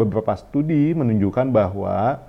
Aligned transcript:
beberapa 0.00 0.32
studi 0.32 0.96
menunjukkan 0.96 1.52
bahwa 1.52 2.24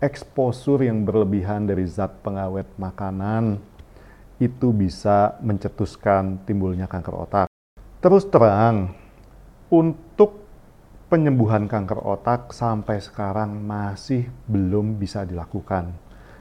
eksposur 0.00 0.86
yang 0.86 1.04
berlebihan 1.04 1.66
dari 1.66 1.84
zat 1.84 2.22
pengawet 2.24 2.70
makanan 2.80 3.60
itu 4.40 4.72
bisa 4.72 5.36
mencetuskan 5.44 6.40
timbulnya 6.48 6.88
kanker 6.88 7.12
otak. 7.12 7.46
Terus 8.00 8.24
terang, 8.32 8.96
untuk 9.68 10.40
penyembuhan 11.12 11.68
kanker 11.68 12.00
otak 12.00 12.56
sampai 12.56 13.04
sekarang 13.04 13.60
masih 13.60 14.32
belum 14.48 14.96
bisa 14.96 15.28
dilakukan. 15.28 15.92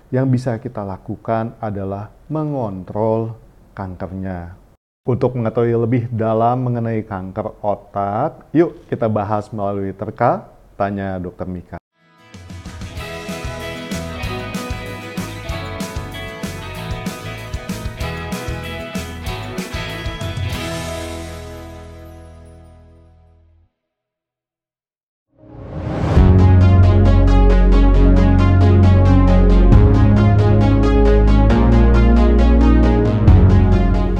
Yang 0.09 0.25
bisa 0.31 0.51
kita 0.57 0.87
lakukan 0.87 1.59
adalah 1.59 2.15
mengontrol 2.31 3.35
kankernya. 3.75 4.55
Untuk 5.03 5.35
mengetahui 5.35 5.75
lebih 5.75 6.03
dalam 6.13 6.63
mengenai 6.63 7.03
kanker 7.03 7.59
otak, 7.59 8.47
yuk 8.55 8.87
kita 8.87 9.11
bahas 9.11 9.51
melalui 9.51 9.91
terka 9.91 10.47
Tanya 10.79 11.19
Dokter 11.19 11.43
Mika. 11.43 11.75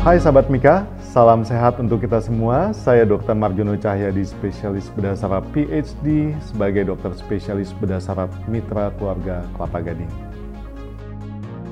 Hai 0.04 0.18
sahabat 0.20 0.52
Mika, 0.52 0.84
salam 1.10 1.42
sehat 1.42 1.82
untuk 1.82 2.06
kita 2.06 2.22
semua. 2.22 2.70
Saya 2.70 3.02
Dr. 3.02 3.34
Marjono 3.34 3.74
Cahyadi, 3.74 4.22
spesialis 4.22 4.94
bedah 4.94 5.18
saraf 5.18 5.42
PhD 5.50 6.38
sebagai 6.38 6.86
dokter 6.86 7.18
spesialis 7.18 7.74
bedah 7.82 7.98
saraf 7.98 8.30
Mitra 8.46 8.94
Keluarga 9.02 9.42
Kelapa 9.58 9.82
Gading. 9.82 10.14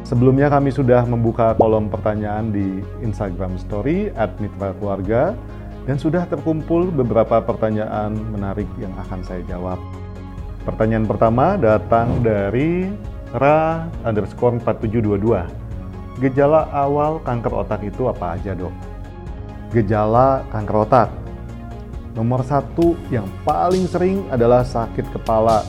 Sebelumnya 0.02 0.50
kami 0.50 0.74
sudah 0.74 1.06
membuka 1.06 1.54
kolom 1.54 1.86
pertanyaan 1.86 2.50
di 2.50 2.82
Instagram 3.06 3.62
Story 3.62 4.10
at 4.18 4.34
Mitra 4.42 4.74
Keluarga 4.82 5.38
dan 5.86 6.02
sudah 6.02 6.26
terkumpul 6.26 6.90
beberapa 6.90 7.38
pertanyaan 7.38 8.18
menarik 8.34 8.68
yang 8.82 8.92
akan 9.06 9.22
saya 9.22 9.46
jawab. 9.46 9.78
Pertanyaan 10.66 11.06
pertama 11.06 11.62
datang 11.62 12.26
dari 12.26 12.90
Ra 13.38 13.86
underscore 14.08 14.58
4722 14.64 15.68
Gejala 16.24 16.66
awal 16.74 17.22
kanker 17.22 17.54
otak 17.54 17.86
itu 17.86 18.10
apa 18.10 18.40
aja 18.40 18.58
dok? 18.58 18.87
Gejala 19.72 20.48
kanker 20.48 20.88
otak. 20.88 21.10
Nomor 22.16 22.42
satu 22.42 22.98
yang 23.14 23.28
paling 23.44 23.86
sering 23.86 24.26
adalah 24.32 24.64
sakit 24.64 25.06
kepala, 25.14 25.62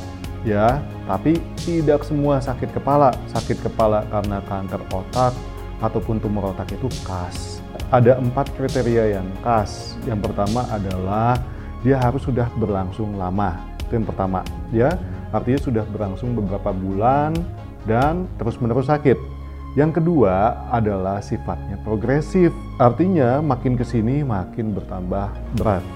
ya. 0.46 0.80
Tapi 1.04 1.41
tidak 1.60 2.06
semua 2.06 2.38
sakit 2.38 2.72
kepala. 2.72 3.12
Sakit 3.28 3.58
kepala 3.60 4.06
karena 4.08 4.38
kanker 4.46 4.80
otak 4.94 5.34
ataupun 5.82 6.22
tumor 6.22 6.54
otak 6.54 6.70
itu 6.72 6.86
khas. 7.04 7.60
Ada 7.91 8.16
empat 8.16 8.54
kriteria 8.56 9.19
yang 9.20 9.28
khas. 9.44 9.98
Yang 10.06 10.30
pertama 10.30 10.64
adalah 10.72 11.36
dia 11.82 11.98
harus 11.98 12.22
sudah 12.22 12.48
berlangsung 12.56 13.19
lama. 13.19 13.60
Itu 13.84 13.98
yang 13.98 14.06
pertama, 14.08 14.41
ya. 14.72 14.94
Artinya 15.34 15.60
sudah 15.60 15.84
berlangsung 15.84 16.32
beberapa 16.32 16.72
bulan 16.72 17.36
dan 17.84 18.24
terus-menerus 18.41 18.88
sakit 18.88 19.38
yang 19.78 19.94
kedua 19.94 20.66
adalah 20.74 21.22
sifatnya 21.22 21.78
progresif, 21.86 22.50
artinya 22.82 23.38
makin 23.38 23.78
ke 23.78 23.86
sini 23.86 24.26
makin 24.26 24.74
bertambah 24.74 25.30
berat, 25.54 25.86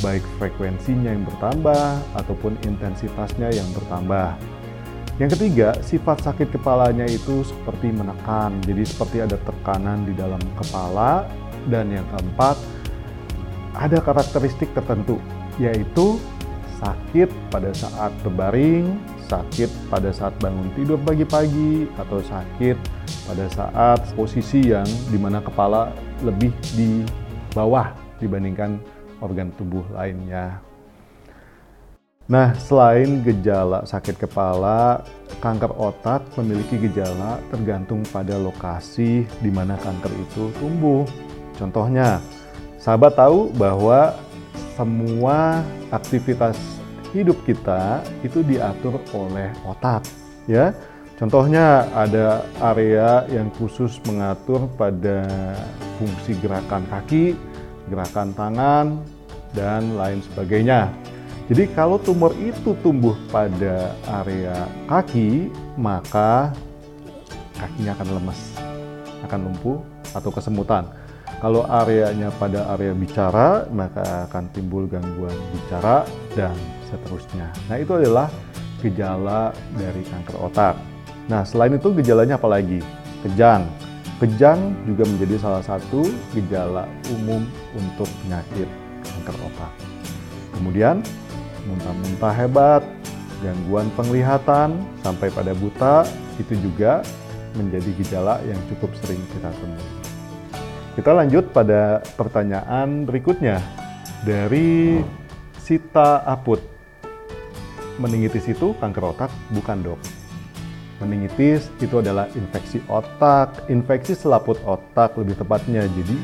baik 0.00 0.24
frekuensinya 0.40 1.12
yang 1.12 1.28
bertambah 1.28 2.00
ataupun 2.16 2.56
intensitasnya 2.64 3.52
yang 3.52 3.68
bertambah. 3.76 4.32
Yang 5.20 5.36
ketiga, 5.36 5.76
sifat 5.84 6.24
sakit 6.24 6.56
kepalanya 6.56 7.04
itu 7.04 7.44
seperti 7.44 7.92
menekan, 7.92 8.64
jadi 8.64 8.80
seperti 8.88 9.16
ada 9.20 9.36
tekanan 9.44 10.08
di 10.08 10.16
dalam 10.16 10.40
kepala. 10.56 11.28
Dan 11.68 11.92
yang 11.92 12.06
keempat, 12.08 12.56
ada 13.76 13.98
karakteristik 14.00 14.72
tertentu, 14.72 15.20
yaitu 15.60 16.16
sakit 16.80 17.28
pada 17.52 17.76
saat 17.76 18.14
berbaring, 18.24 18.96
sakit 19.28 19.68
pada 19.92 20.08
saat 20.08 20.32
bangun 20.40 20.72
tidur 20.72 20.96
pagi-pagi 21.04 21.84
atau 22.00 22.24
sakit 22.24 22.76
pada 23.28 23.44
saat 23.52 24.00
posisi 24.16 24.72
yang 24.72 24.88
di 25.12 25.20
mana 25.20 25.44
kepala 25.44 25.92
lebih 26.24 26.50
di 26.72 27.04
bawah 27.52 27.92
dibandingkan 28.18 28.80
organ 29.20 29.52
tubuh 29.60 29.84
lainnya. 29.92 30.64
Nah, 32.28 32.52
selain 32.60 33.24
gejala 33.24 33.88
sakit 33.88 34.20
kepala, 34.20 35.00
kanker 35.40 35.72
otak 35.80 36.28
memiliki 36.36 36.76
gejala 36.76 37.40
tergantung 37.48 38.04
pada 38.12 38.36
lokasi 38.36 39.24
di 39.40 39.48
mana 39.48 39.80
kanker 39.80 40.12
itu 40.12 40.52
tumbuh. 40.60 41.08
Contohnya, 41.56 42.20
sahabat 42.76 43.16
tahu 43.16 43.48
bahwa 43.56 44.12
semua 44.76 45.64
aktivitas 45.88 46.77
hidup 47.12 47.40
kita 47.48 48.04
itu 48.20 48.44
diatur 48.44 49.00
oleh 49.16 49.48
otak, 49.64 50.04
ya. 50.48 50.72
Contohnya 51.18 51.90
ada 51.98 52.46
area 52.62 53.26
yang 53.26 53.50
khusus 53.58 53.98
mengatur 54.06 54.70
pada 54.78 55.26
fungsi 55.98 56.38
gerakan 56.38 56.86
kaki, 56.86 57.34
gerakan 57.90 58.30
tangan, 58.38 58.86
dan 59.50 59.98
lain 59.98 60.22
sebagainya. 60.30 60.94
Jadi 61.50 61.64
kalau 61.74 61.98
tumor 61.98 62.30
itu 62.38 62.76
tumbuh 62.84 63.18
pada 63.34 63.96
area 64.22 64.68
kaki, 64.86 65.50
maka 65.74 66.54
kakinya 67.58 67.98
akan 67.98 68.08
lemas, 68.20 68.40
akan 69.26 69.40
lumpuh 69.50 69.82
atau 70.14 70.30
kesemutan. 70.30 70.86
Kalau 71.42 71.66
areanya 71.66 72.30
pada 72.38 72.66
area 72.78 72.94
bicara, 72.94 73.66
maka 73.74 74.30
akan 74.30 74.54
timbul 74.54 74.86
gangguan 74.86 75.34
bicara 75.50 76.06
dan 76.38 76.54
seterusnya. 76.88 77.52
Nah, 77.68 77.76
itu 77.76 77.92
adalah 77.94 78.32
gejala 78.80 79.52
dari 79.76 80.02
kanker 80.08 80.36
otak. 80.40 80.74
Nah, 81.28 81.44
selain 81.44 81.76
itu 81.76 81.92
gejalanya 81.92 82.40
apa 82.40 82.48
lagi? 82.48 82.80
Kejang. 83.20 83.68
Kejang 84.18 84.74
juga 84.88 85.06
menjadi 85.06 85.38
salah 85.38 85.62
satu 85.62 86.08
gejala 86.34 86.88
umum 87.14 87.44
untuk 87.76 88.08
penyakit 88.24 88.66
kanker 89.04 89.36
otak. 89.46 89.72
Kemudian, 90.56 91.04
muntah-muntah 91.68 92.34
hebat, 92.34 92.82
gangguan 93.44 93.86
penglihatan, 93.94 94.82
sampai 95.06 95.30
pada 95.30 95.54
buta, 95.54 96.02
itu 96.40 96.58
juga 96.58 97.06
menjadi 97.54 97.90
gejala 98.02 98.42
yang 98.46 98.58
cukup 98.74 98.90
sering 99.02 99.22
kita 99.30 99.50
temui. 99.54 99.86
Kita 100.98 101.14
lanjut 101.14 101.54
pada 101.54 102.02
pertanyaan 102.18 103.06
berikutnya 103.06 103.62
dari 104.26 104.98
Sita 105.62 106.26
Aput. 106.26 106.77
Meningitis 107.98 108.46
itu 108.46 108.74
kanker 108.78 109.14
otak? 109.14 109.30
Bukan 109.50 109.82
dok. 109.82 109.98
Meningitis 111.02 111.70
itu 111.78 111.98
adalah 111.98 112.26
infeksi 112.34 112.82
otak, 112.90 113.70
infeksi 113.70 114.14
selaput 114.18 114.58
otak 114.66 115.14
lebih 115.14 115.38
tepatnya, 115.38 115.86
jadi 115.86 116.16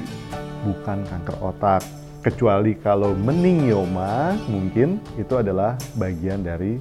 bukan 0.66 1.06
kanker 1.06 1.36
otak. 1.42 1.82
Kecuali 2.22 2.74
kalau 2.78 3.12
meningioma 3.12 4.34
mungkin 4.50 4.98
itu 5.14 5.34
adalah 5.38 5.78
bagian 5.94 6.42
dari 6.42 6.80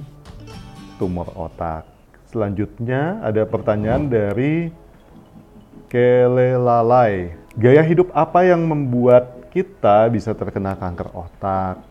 tumor 0.98 1.30
otak. 1.38 1.86
Selanjutnya 2.30 3.22
ada 3.22 3.46
pertanyaan 3.46 4.10
dari 4.10 4.74
Kelelalai. 5.94 7.38
Gaya 7.54 7.78
hidup 7.86 8.10
apa 8.10 8.42
yang 8.42 8.66
membuat 8.66 9.46
kita 9.54 10.10
bisa 10.10 10.34
terkena 10.34 10.74
kanker 10.74 11.06
otak? 11.14 11.86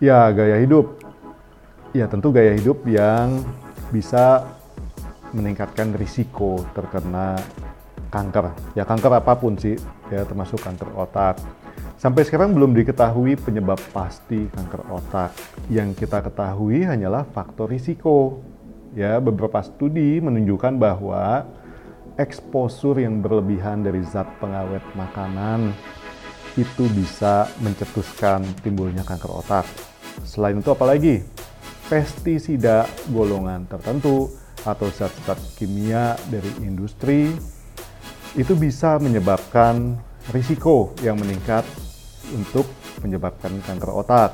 Ya, 0.00 0.24
gaya 0.32 0.56
hidup. 0.56 1.03
Ya, 1.94 2.10
tentu 2.10 2.34
gaya 2.34 2.58
hidup 2.58 2.82
yang 2.90 3.38
bisa 3.94 4.50
meningkatkan 5.30 5.94
risiko 5.94 6.58
terkena 6.74 7.38
kanker. 8.10 8.50
Ya, 8.74 8.82
kanker 8.82 9.14
apa 9.14 9.38
pun 9.38 9.54
sih, 9.54 9.78
ya 10.10 10.26
termasuk 10.26 10.58
kanker 10.58 10.90
otak. 10.98 11.38
Sampai 11.94 12.26
sekarang 12.26 12.50
belum 12.50 12.74
diketahui 12.74 13.38
penyebab 13.38 13.78
pasti 13.94 14.50
kanker 14.50 14.90
otak. 14.90 15.38
Yang 15.70 16.02
kita 16.02 16.18
ketahui 16.26 16.82
hanyalah 16.82 17.30
faktor 17.30 17.70
risiko. 17.70 18.42
Ya, 18.98 19.22
beberapa 19.22 19.62
studi 19.62 20.18
menunjukkan 20.18 20.74
bahwa 20.74 21.46
eksposur 22.18 22.98
yang 22.98 23.22
berlebihan 23.22 23.86
dari 23.86 24.02
zat 24.02 24.26
pengawet 24.42 24.82
makanan 24.98 25.70
itu 26.58 26.90
bisa 26.90 27.46
mencetuskan 27.62 28.42
timbulnya 28.66 29.06
kanker 29.06 29.30
otak. 29.30 29.66
Selain 30.26 30.58
itu 30.58 30.74
apalagi? 30.74 31.22
Pestisida 31.84 32.88
golongan 33.12 33.68
tertentu 33.68 34.32
atau 34.64 34.88
zat-zat 34.88 35.36
kimia 35.60 36.16
dari 36.32 36.48
industri 36.64 37.28
itu 38.34 38.52
bisa 38.56 38.96
menyebabkan 38.96 39.94
risiko 40.32 40.96
yang 41.04 41.20
meningkat 41.20 41.62
untuk 42.32 42.64
menyebabkan 43.04 43.52
kanker 43.62 43.92
otak. 43.92 44.32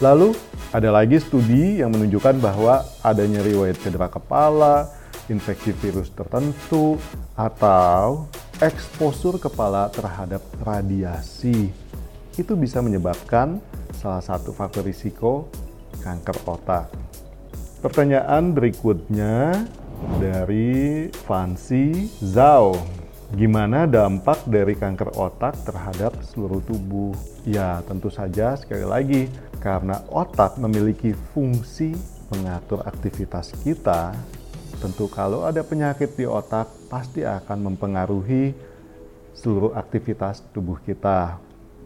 Lalu 0.00 0.32
Ada 0.70 0.94
lagi 0.94 1.18
studi 1.18 1.82
yang 1.82 1.90
menunjukkan 1.90 2.38
bahwa 2.38 2.86
adanya 3.02 3.42
riwayat 3.42 3.74
cedera 3.82 4.06
kepala, 4.06 4.86
infeksi 5.26 5.74
virus 5.74 6.14
tertentu, 6.14 6.94
atau 7.34 8.30
eksposur 8.62 9.42
kepala 9.42 9.90
terhadap 9.90 10.38
radiasi. 10.62 11.74
Itu 12.38 12.54
bisa 12.54 12.78
menyebabkan 12.78 13.58
salah 13.98 14.22
satu 14.22 14.54
faktor 14.54 14.86
risiko 14.86 15.50
kanker 16.00 16.36
otak. 16.48 16.88
Pertanyaan 17.80 18.52
berikutnya 18.52 19.64
dari 20.20 21.08
Fancy 21.28 22.08
Zhao. 22.20 22.76
Gimana 23.30 23.86
dampak 23.86 24.42
dari 24.50 24.74
kanker 24.74 25.14
otak 25.14 25.54
terhadap 25.62 26.18
seluruh 26.26 26.58
tubuh? 26.66 27.14
Ya, 27.46 27.78
tentu 27.86 28.10
saja 28.10 28.58
sekali 28.58 28.82
lagi 28.82 29.22
karena 29.62 30.02
otak 30.10 30.58
memiliki 30.58 31.14
fungsi 31.30 31.94
mengatur 32.34 32.82
aktivitas 32.82 33.54
kita, 33.62 34.14
tentu 34.82 35.06
kalau 35.06 35.46
ada 35.46 35.62
penyakit 35.62 36.14
di 36.18 36.26
otak 36.26 36.66
pasti 36.90 37.22
akan 37.22 37.70
mempengaruhi 37.70 38.50
seluruh 39.34 39.78
aktivitas 39.78 40.42
tubuh 40.50 40.82
kita. 40.82 41.38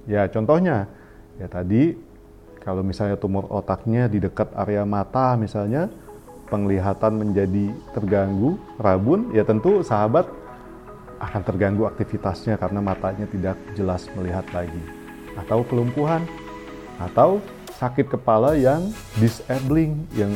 Ya, 0.08 0.24
contohnya 0.32 0.88
ya 1.36 1.48
tadi 1.50 1.96
kalau 2.64 2.80
misalnya 2.80 3.20
tumor 3.20 3.44
otaknya 3.52 4.08
di 4.08 4.18
dekat 4.24 4.48
area 4.56 4.88
mata 4.88 5.36
misalnya 5.36 5.92
penglihatan 6.48 7.12
menjadi 7.20 7.72
terganggu, 7.92 8.56
rabun, 8.80 9.32
ya 9.36 9.44
tentu 9.44 9.84
sahabat 9.84 10.28
akan 11.20 11.42
terganggu 11.44 11.88
aktivitasnya 11.88 12.56
karena 12.56 12.80
matanya 12.80 13.28
tidak 13.28 13.56
jelas 13.76 14.08
melihat 14.16 14.44
lagi. 14.52 14.80
Atau 15.36 15.64
kelumpuhan, 15.68 16.24
atau 17.00 17.40
sakit 17.76 18.06
kepala 18.12 18.54
yang 18.54 18.92
disabling 19.18 19.98
yang 20.14 20.30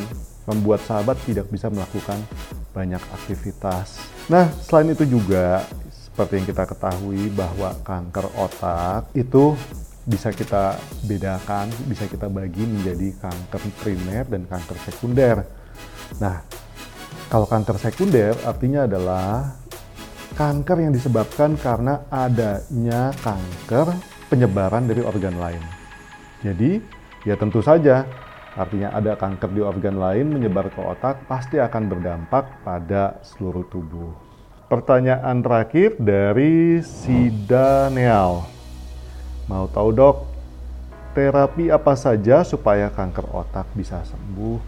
membuat 0.48 0.80
sahabat 0.84 1.16
tidak 1.28 1.46
bisa 1.52 1.68
melakukan 1.68 2.18
banyak 2.72 3.00
aktivitas. 3.12 4.00
Nah, 4.32 4.48
selain 4.64 4.92
itu 4.96 5.04
juga 5.04 5.64
seperti 5.92 6.40
yang 6.40 6.46
kita 6.50 6.64
ketahui 6.66 7.30
bahwa 7.30 7.70
kanker 7.84 8.26
otak 8.34 9.12
itu 9.14 9.54
bisa 10.08 10.32
kita 10.32 10.80
bedakan, 11.04 11.68
bisa 11.84 12.08
kita 12.08 12.32
bagi 12.32 12.64
menjadi 12.64 13.12
kanker 13.20 13.62
primer 13.84 14.24
dan 14.24 14.48
kanker 14.48 14.76
sekunder. 14.88 15.44
Nah, 16.16 16.40
kalau 17.28 17.44
kanker 17.44 17.76
sekunder 17.76 18.32
artinya 18.48 18.88
adalah 18.88 19.52
kanker 20.32 20.88
yang 20.88 20.92
disebabkan 20.96 21.60
karena 21.60 22.08
adanya 22.08 23.12
kanker 23.20 23.92
penyebaran 24.32 24.88
dari 24.88 25.04
organ 25.04 25.36
lain. 25.36 25.60
Jadi, 26.40 26.80
Ya 27.26 27.34
tentu 27.34 27.58
saja, 27.58 28.06
artinya 28.54 28.94
ada 28.94 29.18
kanker 29.18 29.50
di 29.50 29.60
organ 29.60 29.98
lain 29.98 30.32
menyebar 30.32 30.70
ke 30.70 30.78
otak 30.78 31.26
pasti 31.26 31.58
akan 31.58 31.90
berdampak 31.90 32.62
pada 32.62 33.18
seluruh 33.20 33.66
tubuh. 33.66 34.14
Pertanyaan 34.70 35.44
terakhir 35.44 35.98
dari 35.98 36.78
si 36.80 37.28
Daniel. 37.44 38.57
Mau 39.48 39.64
tahu 39.72 39.96
dok, 39.96 40.16
terapi 41.16 41.72
apa 41.72 41.96
saja 41.96 42.44
supaya 42.44 42.92
kanker 42.92 43.26
otak 43.32 43.64
bisa 43.72 44.04
sembuh? 44.04 44.60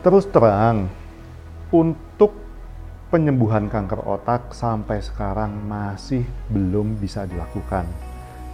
Terus 0.00 0.24
terang, 0.32 0.88
untuk 1.68 2.32
penyembuhan 3.12 3.68
kanker 3.68 4.02
otak 4.08 4.56
sampai 4.56 5.04
sekarang 5.04 5.52
masih 5.68 6.24
belum 6.48 6.96
bisa 6.96 7.28
dilakukan 7.28 7.86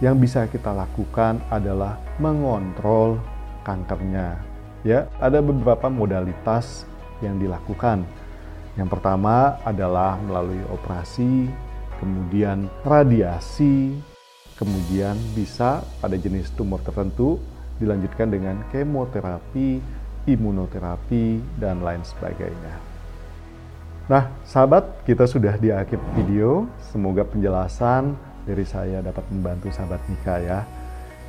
yang 0.03 0.19
bisa 0.19 0.43
kita 0.51 0.75
lakukan 0.75 1.39
adalah 1.47 1.95
mengontrol 2.19 3.23
kankernya. 3.63 4.35
Ya, 4.83 5.07
ada 5.23 5.39
beberapa 5.39 5.87
modalitas 5.87 6.83
yang 7.23 7.39
dilakukan. 7.39 8.03
Yang 8.75 8.99
pertama 8.99 9.55
adalah 9.63 10.19
melalui 10.19 10.59
operasi, 10.67 11.47
kemudian 12.03 12.67
radiasi, 12.83 13.95
kemudian 14.57 15.17
bisa 15.33 15.81
pada 15.99 16.15
jenis 16.15 16.53
tumor 16.53 16.81
tertentu 16.85 17.41
dilanjutkan 17.81 18.29
dengan 18.29 18.61
kemoterapi, 18.69 19.81
imunoterapi, 20.29 21.41
dan 21.57 21.81
lain 21.81 22.01
sebagainya. 22.05 22.75
Nah, 24.03 24.27
sahabat, 24.43 25.07
kita 25.07 25.23
sudah 25.23 25.55
di 25.55 25.71
akhir 25.71 25.99
video. 26.15 26.67
Semoga 26.91 27.23
penjelasan 27.23 28.13
dari 28.43 28.67
saya 28.67 28.99
dapat 28.99 29.23
membantu 29.31 29.71
sahabat 29.71 30.03
Mika 30.11 30.35
ya. 30.43 30.59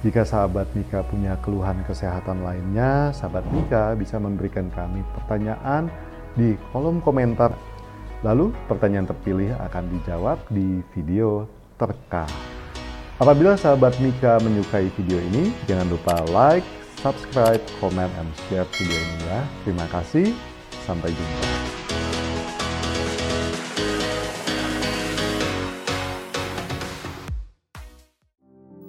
Jika 0.02 0.26
sahabat 0.26 0.68
Mika 0.74 1.00
punya 1.06 1.38
keluhan 1.40 1.80
kesehatan 1.86 2.44
lainnya, 2.44 3.14
sahabat 3.14 3.46
Mika 3.54 3.94
bisa 3.96 4.18
memberikan 4.18 4.68
kami 4.74 5.00
pertanyaan 5.16 5.88
di 6.34 6.58
kolom 6.74 6.98
komentar. 7.00 7.54
Lalu 8.26 8.52
pertanyaan 8.66 9.08
terpilih 9.08 9.54
akan 9.56 9.84
dijawab 9.94 10.42
di 10.50 10.82
video 10.92 11.46
terkait. 11.78 12.53
Apabila 13.14 13.54
sahabat 13.54 13.94
Mika 14.02 14.42
menyukai 14.42 14.90
video 14.98 15.22
ini, 15.30 15.54
jangan 15.70 15.86
lupa 15.86 16.18
like, 16.34 16.66
subscribe, 16.98 17.62
comment, 17.78 18.10
and 18.18 18.26
share 18.50 18.66
video 18.74 18.98
ini 18.98 19.18
ya. 19.30 19.40
Terima 19.62 19.86
kasih, 19.86 20.34
sampai 20.82 21.14
jumpa. 21.14 21.46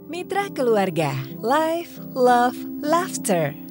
Mitra 0.10 0.50
Keluarga, 0.58 1.14
Life, 1.38 2.02
Love, 2.18 2.58
Laughter. 2.82 3.65